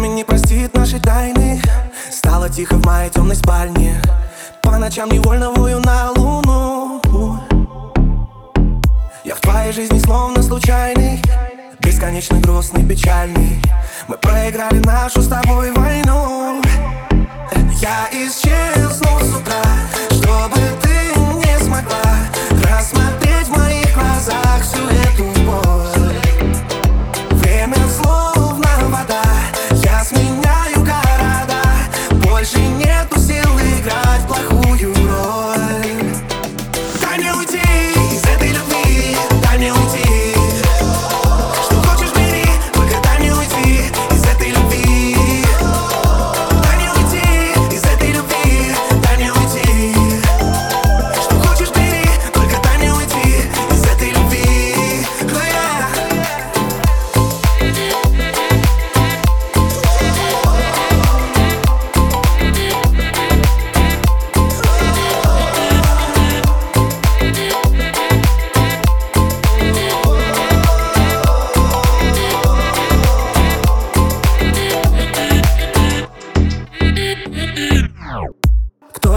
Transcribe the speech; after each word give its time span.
время 0.00 0.14
не 0.14 0.24
простит 0.24 0.74
наши 0.74 0.98
тайны. 0.98 1.60
Стало 2.10 2.48
тихо 2.48 2.74
в 2.74 2.86
моей 2.86 3.10
темной 3.10 3.36
спальне. 3.36 4.00
По 4.62 4.78
ночам 4.78 5.10
невольно 5.10 5.50
вою 5.50 5.80
на 5.80 6.10
луну. 6.12 7.00
Я 9.24 9.34
в 9.34 9.40
твоей 9.40 9.72
жизни 9.72 9.98
словно 9.98 10.42
случайный 10.42 11.22
Бесконечно 11.80 12.40
грустный, 12.40 12.86
печальный. 12.86 13.62
Мы 14.08 14.16
проиграли 14.16 14.78
нашу 14.78 15.20
с 15.22 15.28
тобой 15.28 15.70
войну. 15.72 16.62
Я 17.80 18.08
исчезну 18.12 18.89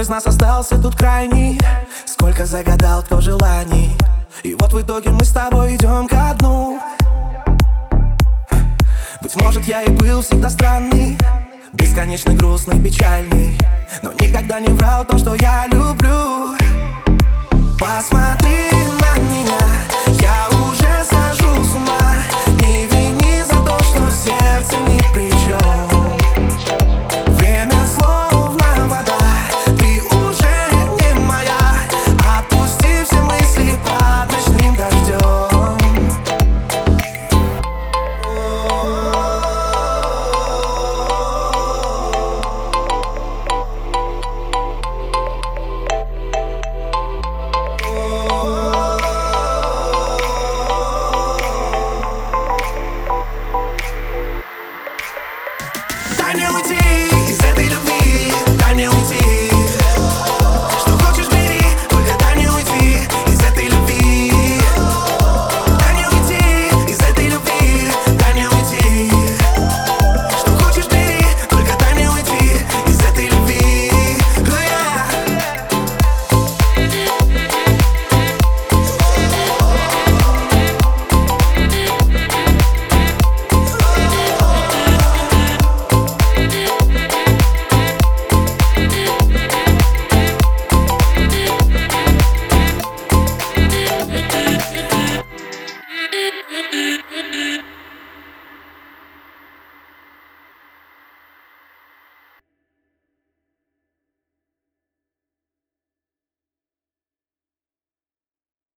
Из 0.00 0.10
нас 0.10 0.26
остался 0.26 0.76
тут 0.76 0.94
крайний? 0.94 1.58
Сколько 2.04 2.44
загадал 2.44 3.02
кто 3.02 3.22
желаний? 3.22 3.96
И 4.42 4.54
вот 4.54 4.74
в 4.74 4.80
итоге 4.82 5.08
мы 5.08 5.24
с 5.24 5.30
тобой 5.30 5.76
идем 5.76 6.06
ко 6.06 6.36
дну 6.38 6.78
Быть 9.22 9.34
может 9.36 9.64
я 9.64 9.82
и 9.82 9.88
был 9.88 10.20
всегда 10.20 10.50
странный 10.50 11.16
Бесконечно 11.72 12.34
грустный, 12.34 12.78
печальный 12.78 13.58
Но 14.02 14.12
никогда 14.20 14.60
не 14.60 14.68
врал 14.68 15.06
то, 15.06 15.16
что 15.16 15.34
я 15.34 15.66
люблю 15.66 15.85